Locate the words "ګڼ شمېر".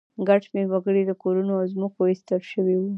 0.27-0.65